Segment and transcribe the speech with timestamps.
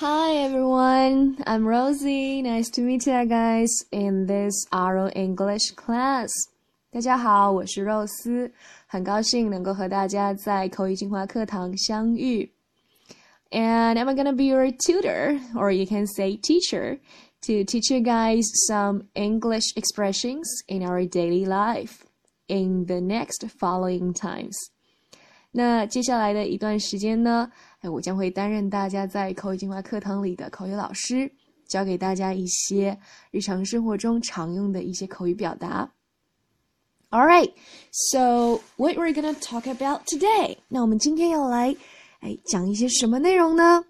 [0.00, 2.40] Hi everyone, I'm Rosie.
[2.40, 6.30] Nice to meet you guys in this Aro English class.
[6.90, 8.50] 大家好，我是肉丝，
[8.86, 12.50] 很高兴能够和大家在口语精华课堂相遇。
[13.50, 16.98] And I'm gonna be your tutor, or you can say teacher,
[17.42, 22.06] to teach you guys some English expressions in our daily life
[22.46, 24.56] in the next following times.
[25.52, 31.32] 那接下来的一段时间呢，哎，我将会担任大家在口语精华课堂里的口语老师，
[31.66, 32.98] 教给大家一些
[33.30, 35.90] 日常生活中常用的一些口语表达。
[37.10, 37.52] All right,
[37.90, 40.58] so what we're gonna talk about today？
[40.68, 41.74] 那我们今天要来
[42.20, 43.84] 哎讲一些什么内容呢？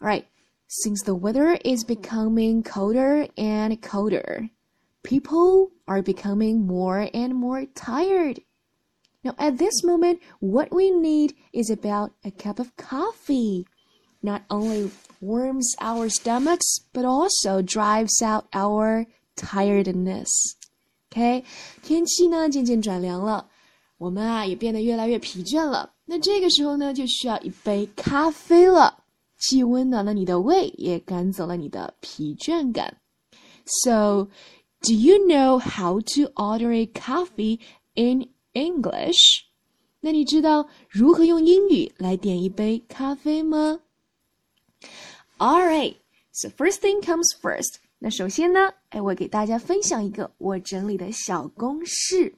[0.00, 0.24] All right,
[0.68, 4.50] since the weather is becoming colder and colder,
[5.02, 8.42] people are becoming more and more tired.
[9.22, 13.64] Now, at this moment, what we need is about a cup of coffee.
[14.20, 20.28] Not only warms our stomachs, but also drives out our tiredness.
[21.10, 21.44] OK，
[21.82, 23.48] 天气呢渐渐转凉了，
[23.98, 25.92] 我们啊也变得越来越疲倦了。
[26.06, 29.04] 那这个时候呢，就需要一杯咖啡了，
[29.38, 32.98] 既温暖了你的胃，也赶走了你的疲倦感。
[33.64, 34.28] So,
[34.82, 37.60] do you know how to order a coffee
[37.94, 39.42] in English，
[40.00, 43.80] 那你知道如何用英语来点一杯咖啡吗？
[45.38, 45.96] All right,
[46.32, 47.76] so first thing comes first。
[47.98, 52.34] 那首先呢，哎，我给大家分享一个我整理的小公式。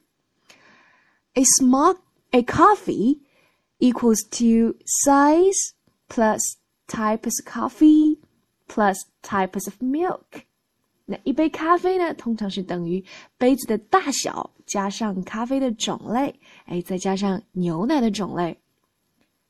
[1.33, 1.97] A small
[2.31, 3.19] a coffee
[3.79, 5.73] equals to size
[6.07, 6.39] plus
[6.87, 8.17] type of coffee
[8.67, 10.43] plus type of milk。
[11.05, 13.03] 那一杯咖啡呢，通常是等于
[13.37, 18.59] 杯子的大小 加上咖啡的种类，哎，再加上牛奶的种类。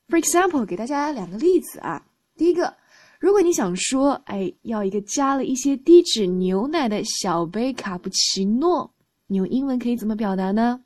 [0.08, 2.06] For example，给大家两个例子啊。
[2.36, 2.76] 第一个，
[3.18, 8.94] 如果你想说，哎，要一个加了一些低脂牛奶的小杯卡布奇诺，
[9.26, 10.84] 你用英文可以怎么表达呢？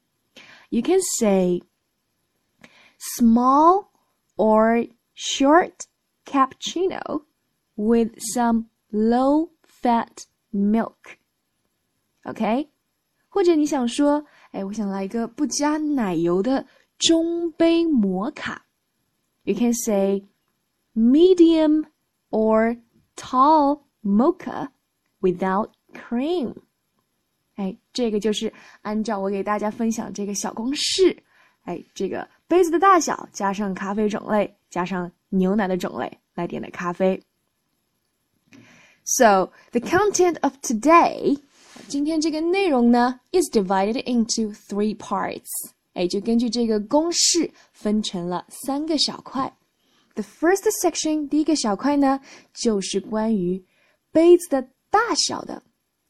[0.71, 1.63] You can say
[3.19, 3.89] small
[4.37, 5.73] or short
[6.25, 7.25] cappuccino
[7.75, 9.51] with some low
[9.83, 11.11] fat milk，OK，
[13.29, 14.25] 或者你想说，
[14.57, 16.67] 哎，我想来一个不加奶油的
[16.99, 18.65] 中杯摩卡，
[19.45, 20.25] You can say
[20.95, 21.87] medium
[22.31, 22.81] or
[23.17, 24.69] tall mocha
[25.21, 26.55] without cream。
[27.57, 31.17] 哎，这个就是按照我给大家分享这个小公式，
[31.63, 37.23] 哎，这个杯子的大小加上咖啡种类加上牛奶的种类来点的咖啡。
[39.05, 41.39] So the content of today，
[41.89, 45.49] 今天这个内容呢，is divided into three parts。
[45.95, 49.55] 哎，就根据这个公式分成了三个小块。
[50.15, 52.21] The first section，第一个小块呢，
[52.55, 53.65] 就是关于
[54.11, 55.63] 杯子的大小的。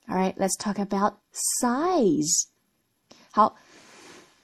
[0.06, 2.46] All right，let's talk about size。
[3.30, 3.56] 好，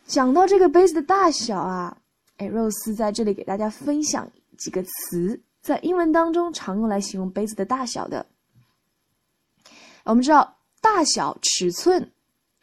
[0.06, 1.98] 讲到这个杯子的大小啊，
[2.38, 8.26] 哎，肉丝在这里给大家分享几个词，在英文当中常用来形容杯子的大小的。
[10.04, 12.11] 我们知道 大小尺寸，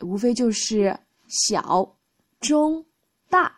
[0.03, 0.95] 无非就是
[1.27, 1.97] 小、
[2.39, 2.85] 中、
[3.31, 3.51] 大、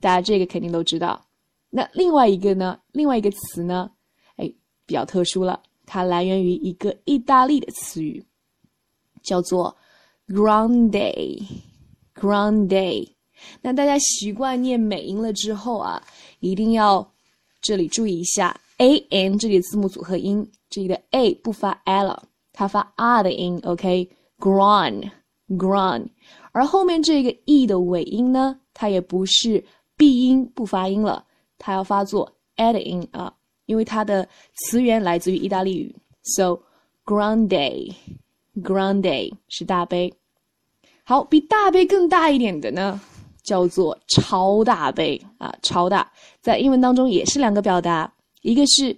[0.00, 1.22] 大家这个肯定都知道。
[1.68, 2.80] 那另外一个呢？
[2.92, 3.90] 另外一个词呢？
[4.36, 4.50] 哎，
[4.86, 5.62] 比较特殊了。
[5.86, 8.24] 它来源于一个意大利的词语，
[9.22, 9.76] 叫做
[10.28, 13.10] “grande”，“grande”。
[13.60, 16.00] 那大家习惯念美音了之后啊，
[16.40, 17.12] 一定要
[17.60, 22.22] 这里注意一下，a n 这里的字母组合音，这里的 a 不发 l，
[22.52, 26.08] 它发 r 的音，OK，grown，grown。
[26.52, 29.64] 而后面这个 e 的尾音呢，它也不是
[29.96, 31.26] 闭音不发音了，
[31.58, 33.34] 它要发作 a 的音啊，
[33.66, 36.58] 因为它的词源来自于意大利语，so
[37.04, 40.12] grande，grande 是大杯。
[41.04, 42.98] 好，比大杯更大一点的呢，
[43.42, 48.10] 叫做超大杯啊，超大，在英文当中也是两个表达，
[48.42, 48.96] 一个是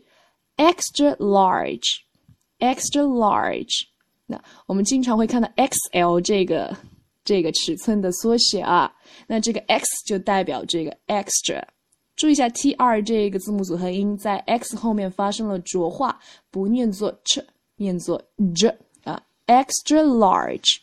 [0.57, 3.83] extra large，extra large，
[4.27, 6.77] 那我们经常会看到 XL 这个
[7.25, 8.95] 这个尺寸的缩写啊，
[9.27, 11.61] 那这个 X 就代表这个 extra，
[12.17, 16.19] 注意一下 T R 这个字母组合音在 X 后面发生了浊化，
[16.51, 17.45] 不念作 ch，
[17.77, 18.23] 念作
[18.55, 18.75] j
[19.05, 20.79] 啊，extra large。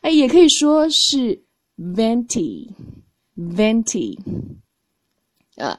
[0.00, 1.40] 哎，也可以说是
[1.78, 4.18] venti，venti，
[5.56, 5.78] 啊，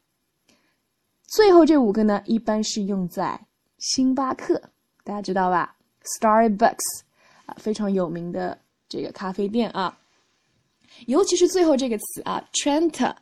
[1.23, 3.47] 最后这五个呢，一般是用在
[3.77, 4.61] 星巴克，
[5.03, 5.77] 大家知道吧？
[6.19, 7.01] Starbucks
[7.45, 8.59] 啊，非常有名的
[8.89, 9.97] 这个咖啡店啊。
[11.05, 13.15] 尤其是最后这个词啊，trenta，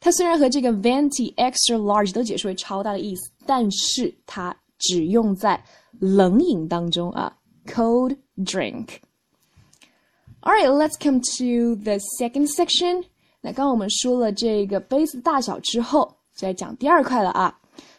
[0.00, 5.62] 它虽然和这个 venti、extra large 都解释为超大的意思，但是它只用在
[6.00, 7.36] 冷饮当中啊，
[7.66, 13.04] cold drink。Alright, let's come to the second section.
[13.40, 17.56] 那刚刚我们说了这个杯子大小之后，就来讲第二块了啊，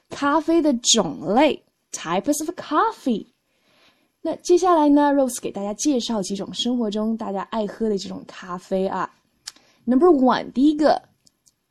[0.10, 1.64] 咖啡的种类，
[1.94, 3.28] types of coffee。
[4.22, 9.10] 那接下来呢，Rose 给大家介绍几种生活中大家爱喝的这种咖啡啊。
[9.86, 11.02] Number one，第一个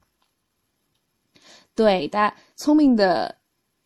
[1.75, 3.39] 对，大家聪明的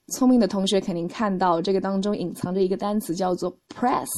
[0.08, 4.08] 聪明的同学肯定看到这个当中隐藏着一个单词叫做 press，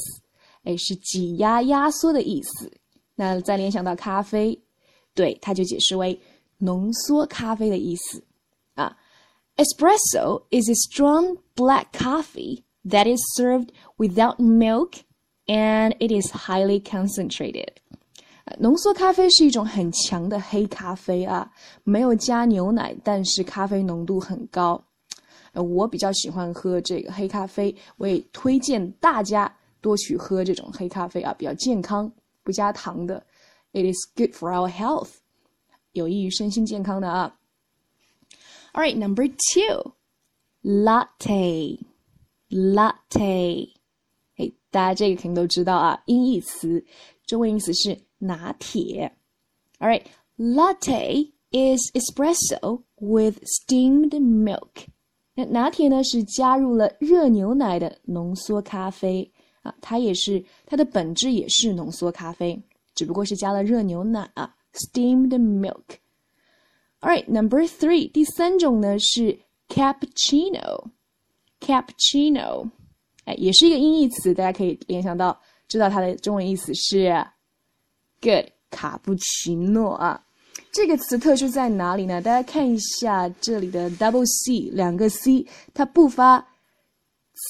[0.63, 2.71] 哎，是挤压、压缩的意思。
[3.17, 4.63] 那再联想到咖啡，
[5.15, 6.21] 对，它就解释为
[6.59, 8.25] 浓缩咖啡的意思
[8.75, 8.97] 啊。
[9.57, 15.04] Espresso is a strong black coffee that is served without milk
[15.48, 17.70] and it is highly concentrated.
[18.60, 21.52] 浓缩咖啡是一种很强的黑咖啡啊，
[21.84, 24.84] 没有加牛奶，但是咖啡浓度很高。
[25.54, 32.12] 呃，我比较喜欢喝这个黑咖啡，我也推荐大家多去喝这种黑咖啡啊，比较健康，
[32.44, 33.24] 不加糖的。
[33.72, 35.10] It is good for our health，
[35.92, 37.36] 有益于身心健康的啊。
[38.74, 39.94] All right, number two,
[40.64, 41.80] latte,
[42.54, 43.70] latte。
[44.38, 46.86] 哎，大家这个肯定都知道啊，音译词，
[47.26, 47.98] 中文意思是。
[48.22, 49.10] 拿铁。
[49.80, 50.04] All right,
[50.36, 54.88] latte is espresso with steamed milk。
[55.36, 59.32] 那拿铁呢是加入了热牛奶的浓缩咖啡
[59.62, 62.62] 啊，它也是它的本质也是浓缩咖啡，
[62.94, 70.90] 只不过是加了热牛奶啊，steamed milk。All right, number three，第三种呢是 cappuccino。
[71.65, 72.69] cappuccino，
[73.25, 77.27] 哎，也是一个音译词，大家可以联想到，知道它的中文意思是
[78.21, 80.27] Good，卡布奇诺啊，
[80.73, 82.21] 这个词特殊在哪里呢？
[82.21, 86.47] 大家看一下这里的 double C，两个 C，它不发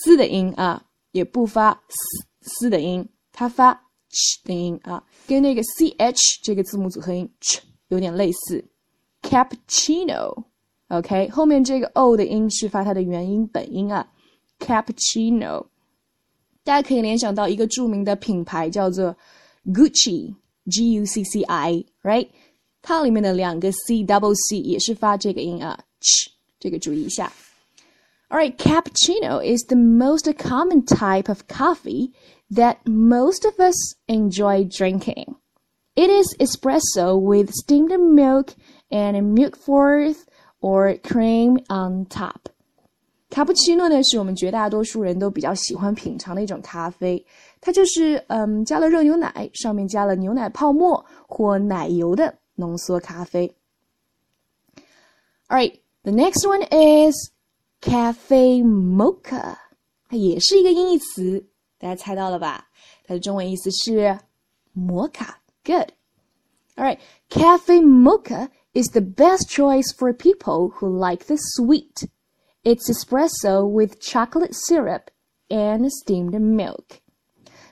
[0.04, 1.82] s 的音啊，也不发
[2.40, 3.74] s 的音，它发
[4.10, 8.64] ch 的音啊，跟那个 ch 这个字母组合音 ch 有点类似
[9.22, 10.44] ，Cappuccino。
[10.93, 14.07] Cappuccino，OK，后面这个 o 的音是发它的元音本音啊，
[14.59, 15.67] Cappuccino，
[16.63, 19.15] 大家可以联想到一个着名的品牌叫做
[19.65, 22.27] Gucci。G U C C I，right？
[22.83, 26.27] 它里面的两个 C double C 也是发这个音啊，ch，
[26.59, 27.33] 这个注意一下。
[28.29, 32.11] Alright, cappuccino is the most common type of coffee
[32.51, 35.37] that most of us enjoy drinking.
[35.95, 38.49] It is espresso with steamed milk
[38.91, 40.27] and milk fourth
[40.63, 42.35] or cream on top.
[43.29, 47.23] 卡布奇诺呢，是我们绝大多数人都比较喜欢品尝的一种咖啡。
[47.61, 53.53] 它就是嗯，加了热牛奶，上面加了牛奶泡沫或奶油的浓缩咖啡。
[55.47, 57.31] Alright, the next one is
[57.81, 59.57] cafe mocha，
[60.07, 61.45] 它也是一个音译词。
[61.77, 62.67] 大 大家猜到了吧？
[63.03, 64.19] 它的中文意思是
[64.73, 65.39] 摩卡。
[65.63, 65.87] Good.
[66.75, 72.07] All right, cafe mocha is the best choice for people who like the sweet.
[72.63, 75.09] It's espresso with chocolate syrup
[75.49, 76.99] and steamed milk.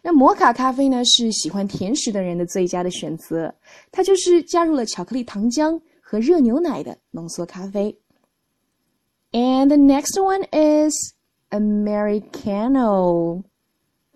[0.04, 3.54] 那摩卡咖啡呢，是喜欢甜食的人的最佳的选择。
[3.92, 8.00] 它就是加入了巧克力糖浆和热牛奶的浓缩咖啡。
[9.34, 10.94] And the next one is
[11.50, 13.44] Americano.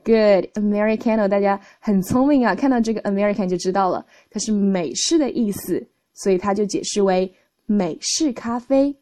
[0.03, 2.55] Good, Americano，大家很聪明啊！
[2.55, 7.33] 看到这个 American 就知道了，它是美式的意思， 所以它就解释为
[7.65, 8.97] 美式咖啡。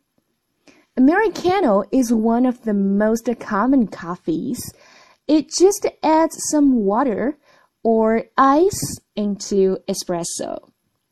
[0.96, 4.60] Americano is one of the most common coffees.
[5.26, 7.36] It just adds some water
[7.84, 10.64] or ice into espresso.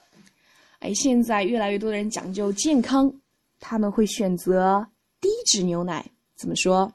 [0.80, 3.12] 哎，现在越来越多的人讲究健康，
[3.60, 4.86] 他们会选择
[5.20, 6.04] 低脂牛奶。
[6.34, 6.92] 怎么说？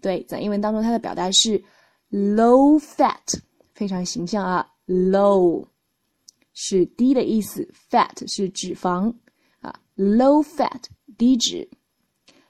[0.00, 1.62] 对，在英文当中它的表达是
[2.10, 3.40] low fat，
[3.72, 4.66] 非常形象啊。
[4.86, 5.66] low
[6.52, 9.12] 是低的意思，fat 是脂肪
[9.60, 9.74] 啊。
[9.96, 10.82] low fat
[11.18, 11.68] 低脂，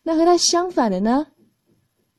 [0.02, 1.26] 那和它相反的呢？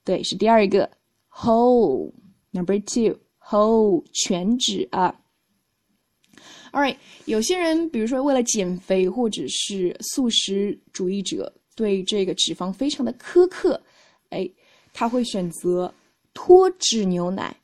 [0.03, 0.89] 对，是第二个
[1.31, 2.11] whole
[2.51, 5.13] number two whole 全脂啊。
[6.75, 13.81] All right，有些人比如说为了减肥或者是素食主义者，对这个脂肪非常的苛刻，
[14.31, 14.45] 哎，
[14.93, 15.93] 他会选择
[16.33, 17.55] 脱脂牛奶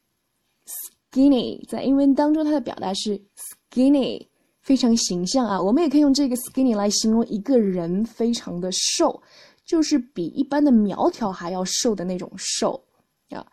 [1.11, 3.21] skinny，在英文当中它的表达是
[3.69, 4.25] skinny。
[4.61, 5.59] 非常形象啊！
[5.59, 9.19] 我们也可以用这个 skinny 来形容一个人非常的瘦，
[9.65, 12.79] 就是比一般的苗条还要瘦的那种瘦
[13.31, 13.43] 啊，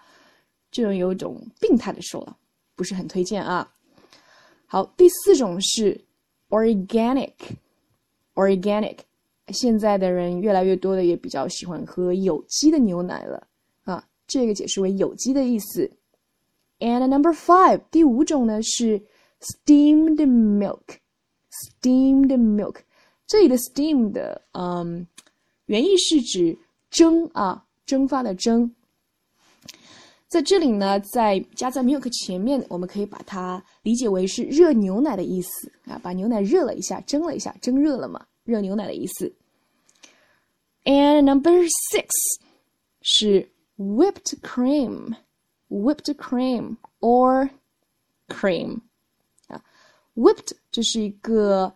[0.71, 2.37] 这种有一种病态的瘦了，
[2.77, 3.73] 不是很推荐啊。
[4.69, 6.01] 好，第四种是
[6.51, 8.99] organic，organic，
[9.49, 13.49] 现在的人越来越多的也比较喜欢喝有机的牛奶了
[13.83, 15.91] 啊，这个解释为有机的意思。
[16.79, 19.03] And number five，第五种呢是。
[19.41, 20.99] Steamed milk,
[21.49, 22.79] steamed milk，
[23.25, 24.21] 这里的 steamed，
[24.51, 25.07] 嗯
[25.67, 26.59] 原意是指
[26.91, 28.75] 蒸啊，蒸发的蒸。
[30.29, 39.35] 在这里呢，在加在 milk 前面，我们可以把它理解为是热牛奶的意思啊，把牛奶热了一下，蒸了一下，蒸热了嘛，热牛奶的意思。
[40.85, 42.09] And number six
[43.01, 45.15] 是 whipped cream,
[45.71, 47.49] whipped cream or
[48.29, 48.81] cream
[49.47, 49.65] 啊。
[50.15, 51.75] Whipped 这是一个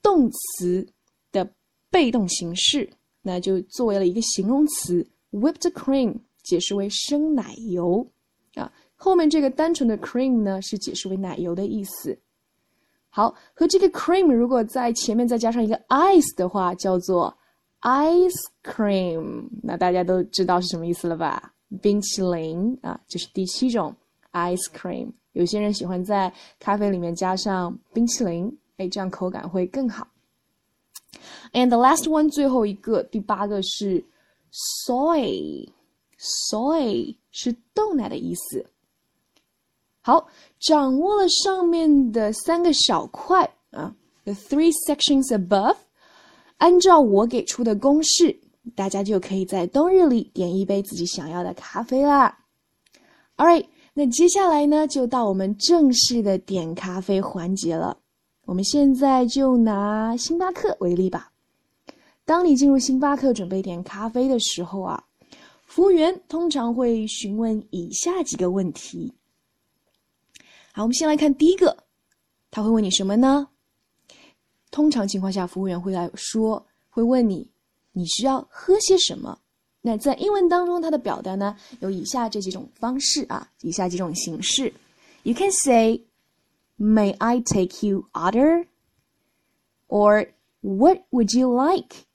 [0.00, 0.88] 动词
[1.30, 1.50] 的
[1.90, 5.06] 被动形式，那就作为了一个形容词。
[5.30, 8.06] Whipped cream 解释为生奶油
[8.54, 12.16] 啊，后面这个单纯的 cream 呢是解释为奶油的意思。
[13.08, 17.36] 好，和这个 cream 如果在前面再加上一个 ice 的话，叫做
[17.80, 19.48] ice cream。
[19.62, 21.52] 那大家都知道是什么意思了吧？
[21.80, 23.94] 冰淇淋啊，这是第七种
[24.32, 25.10] ice cream。
[25.32, 30.06] 有些人喜欢在咖啡里面加上冰淇淋，哎，这样口感会更好。
[31.52, 34.04] And the last one，最后一个，第八个是
[34.52, 35.68] soy
[36.18, 38.66] Soy 是豆奶的意思。
[40.00, 40.26] 好，
[40.60, 43.94] 掌握了上面的三个小块啊
[44.24, 45.76] ，the three sections above。
[46.58, 48.38] 按照我给出的公式，
[48.74, 52.38] 大家就可以在冬日里点一杯自己想要的咖啡啦。
[53.36, 57.98] All right，那接下来呢，就到我们正式的点咖啡环节了。
[58.44, 61.32] 我们现在就拿星巴克为例吧。
[62.26, 65.02] 当你进入星巴克准备点咖啡的时候啊，
[65.74, 69.12] 服务员通常会询问以下几个问题。
[70.72, 71.76] 好，我们先来看第一个，
[72.52, 73.48] 他会问你什么呢？
[74.70, 77.50] 通常情况下，服务员会来说，会问你，
[77.90, 79.40] 你需要喝些什么？
[79.80, 84.72] 那在英文当中，它的表达呢有以下这几种方式啊，以下几种形式。
[85.24, 86.04] You can say,
[86.78, 88.68] "May I take you order?",
[89.88, 90.28] or
[90.60, 92.06] "What would you like?"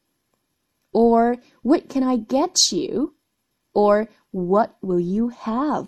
[0.93, 3.15] or "What can I get you?"
[3.78, 5.86] or "What will you have?"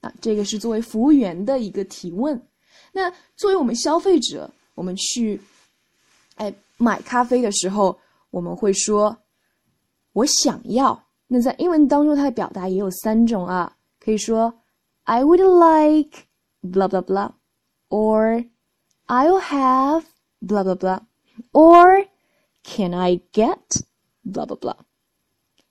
[0.00, 2.40] 啊，这个是作为服务员的一个提问。
[2.92, 5.40] 那作为我们消费者，我们去。
[6.36, 7.98] 哎，买咖啡的时候，
[8.30, 9.14] 我们会说“
[10.14, 11.04] 我想要”。
[11.28, 14.52] 那在英文当中，它的表达也有三种啊，可以说
[15.04, 16.24] “I would like
[16.62, 18.48] blah blah blah”，or
[19.06, 20.04] “I'll have
[20.40, 22.08] blah blah blah”，or
[22.64, 23.82] “Can I get
[24.24, 24.76] blah blah blah”。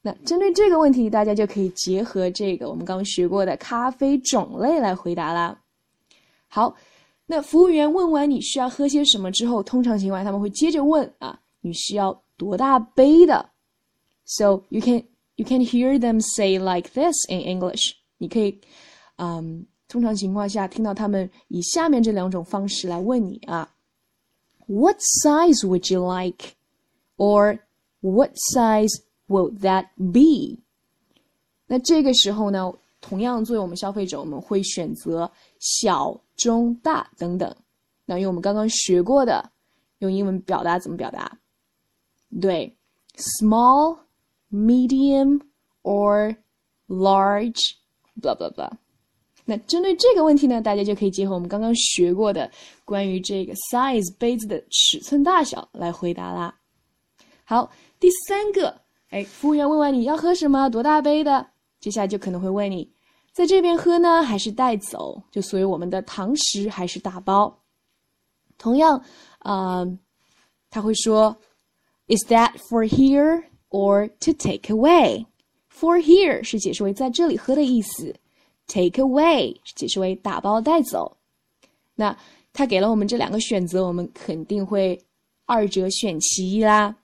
[0.06, 5.62] 那针对这个问题，大家就可以结合这个我们刚刚学过的咖啡种类来回答啦。
[6.48, 6.76] 好。
[7.28, 13.52] 那服务员问完你需要喝些什么之后，通常情况下他们会接着问啊，你需要多大杯的？
[14.26, 15.02] So you can
[15.38, 17.94] you can hear them say like this in English。
[18.18, 18.60] 你可以，
[19.16, 23.74] 嗯，通常情况下听到他们以下面这两种方式来问你啊：
[24.68, 26.56] What size would you like?
[27.16, 27.60] Or
[28.02, 28.92] what size
[29.29, 30.61] will that be?
[31.67, 36.21] 那这个时候呢，同样作为我们消费者，我们会选择小。
[36.37, 37.57] 中大等等，
[38.05, 39.53] 那用我们刚刚学过的，
[40.01, 41.39] 用英文表达怎么表达？
[42.43, 42.77] 对
[43.17, 43.97] ，small、
[44.53, 45.41] medium
[45.83, 46.37] or
[46.89, 48.71] large，blah blah blah。
[49.47, 52.51] 那针对这个问题呢，大家就可以结合我们刚刚学过的
[52.85, 56.55] 关于这个 size 杯子的尺寸大小来回答啦。
[57.45, 58.79] 好，第三个，
[59.11, 61.47] 哎，服务员问完你要喝什么，多大杯的，
[61.81, 62.91] 接下来就可能会问你。
[63.33, 65.23] 在这边喝呢，还是带走？
[65.31, 67.63] 就所以我们的堂食还是打包？
[68.59, 69.03] 同样，
[69.41, 69.87] 啊，
[70.71, 71.37] 他会说
[72.09, 78.15] ，Is that for here or to take away？For here 是解释为在这里喝的意思
[78.67, 81.19] ，take away 是解释为打包带走。
[81.95, 82.17] 那
[82.53, 84.99] 他给了我们这两个选择，我们肯定会
[85.45, 86.97] 二者选其一啦。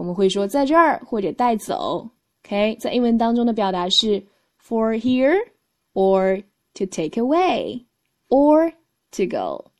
[0.00, 2.08] 我们会说在这儿或者带走。
[2.44, 4.24] OK，在英文当中的表达是
[4.62, 6.42] for here。or
[6.74, 7.82] to take away
[8.28, 8.70] or
[9.10, 9.70] to go。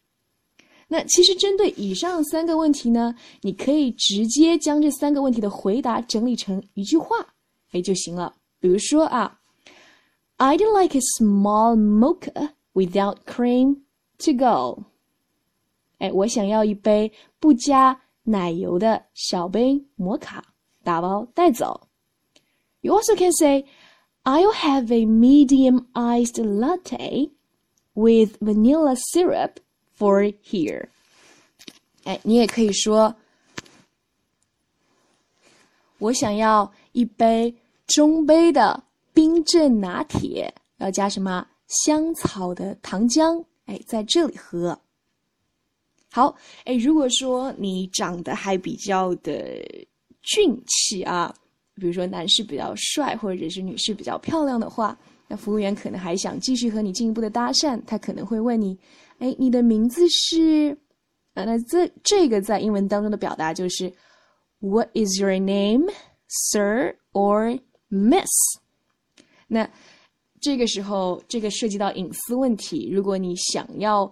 [0.88, 7.14] 那其实针对以上三个问题呢，你可以直接将这三个问题的回答整理成一句话，
[7.72, 8.34] 哎就行了。
[8.58, 9.38] 比如说啊，
[10.38, 13.80] I'd like a small mocha without cream
[14.20, 14.84] to go。
[15.98, 20.44] 哎，我想要一杯不加 奶油的小杯摩卡，
[20.82, 21.88] 打包带走。
[22.80, 23.64] You also can say
[24.24, 27.30] I'll have a medium iced latte
[27.94, 29.56] with vanilla syrup
[29.96, 30.88] for here。
[32.04, 33.14] 哎，你也可以说，
[35.98, 43.44] 我想要一杯中杯的冰镇拿铁，要加什么香草的糖浆？
[43.66, 44.78] 哎，在这里喝。
[46.11, 49.59] 好，哎，如果说你长得还比较的
[50.21, 51.33] 俊气啊。
[51.75, 54.95] 比如说男士比较帅，或者是女士比较漂亮的话，
[55.27, 58.77] 那服务员可能还想继续和你进一步的搭讪，他可能会问你
[59.17, 60.77] ：“哎，你的名字是？”
[61.33, 63.91] 啊，那这这个在英文当中的表达就是
[64.59, 65.91] “What is your name,
[66.27, 68.29] sir or miss？”
[69.47, 69.67] 那
[70.39, 74.11] 这个时候，这个涉及到隐私问题，如果你想要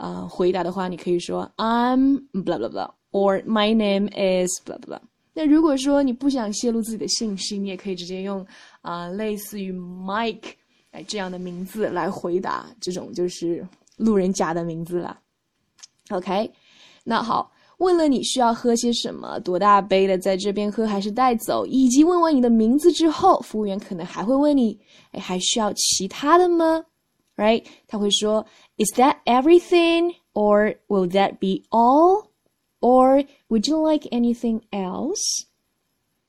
[0.00, 4.98] 啊回答的话，你可以说 “I'm blah blah blah” or “My name is blah blah”。
[5.34, 8.44] 那如果说你不想泄露自己的信息，你也可以直接用
[8.80, 10.54] 啊类似于 Mike
[10.90, 15.18] 哎这样的名字来回答这种就是路人甲的名字了。
[16.08, 16.50] OK，
[17.04, 24.78] 那好，问了你需要喝些什么，多大杯的，在这边喝还是带走，以及问完你的名字之后，服务员可能还会问你，
[25.12, 26.82] 哎，还需要其他的吗
[27.36, 27.64] ？Right？
[27.86, 28.44] 他会说
[28.79, 32.29] ，Is that everything, or will that be all?
[32.81, 35.45] Or would you like anything else？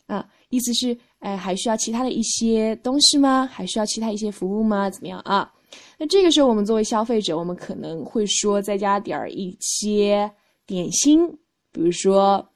[0.07, 3.47] 啊，意思是，哎，还需要其他的一些东西吗？
[3.47, 4.89] 还需要其他一些服务吗？
[4.89, 5.53] 怎么样啊？
[5.99, 10.31] 那这个时候，我们作为消费者，我们可能会说再加点儿一些
[10.65, 11.29] 点心，
[11.73, 12.49] 比如说，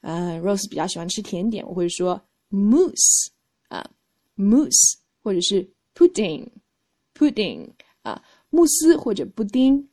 [0.00, 2.20] 呃，Rose 比较喜欢吃甜点，我会说
[2.50, 3.28] mousse
[3.68, 3.88] 啊，
[4.36, 7.70] mousse，或者是 pudding，pudding
[8.02, 9.87] 啊， 慕斯或者布丁。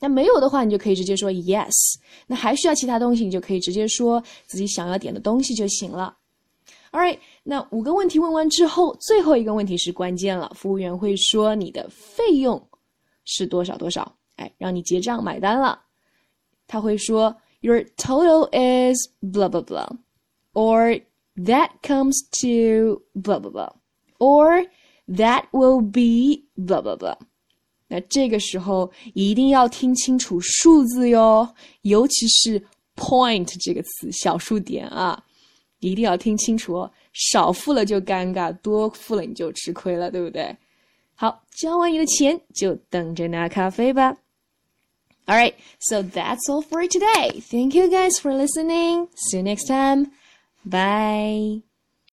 [0.00, 1.72] 那没有的话，你就可以直接说 yes。
[2.26, 6.16] 那还需要其他东西，你就可以直接说自己想要点的东西就行了。
[6.92, 10.50] All right，那五个问题问完之后，最后一个问题是关键了。
[10.54, 12.64] 服务员会说你的费用
[13.24, 15.80] 是多少多少，哎，让你结账买单了。
[16.66, 21.02] 他会说 Your total is blah blah blah，or
[21.36, 24.68] that comes to blah blah blah，or
[25.08, 27.18] that will be blah blah blah。
[27.88, 31.48] 那这个时候一定要听清楚数字哟，
[31.82, 32.62] 尤其是
[32.94, 35.24] point 这个词，小数点啊。
[35.80, 40.56] 一定要听清楚哦，少付了就尴尬，多付了你就吃亏了，对不对？
[41.14, 44.16] 好，交完你的钱就等着拿咖啡吧。
[45.26, 47.40] All right, so that's all for today.
[47.40, 49.06] Thank you guys for listening.
[49.30, 50.10] See you next time.
[50.64, 51.67] Bye.